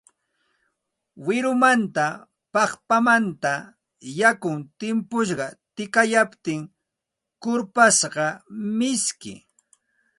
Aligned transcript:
Wirumanta, 1.25 2.07
paqpamanta 2.53 3.53
yakun 4.19 4.59
timpusqa 4.79 5.47
tikayaptin 5.75 6.61
kurpasqa 7.41 8.25
miski 8.77 9.33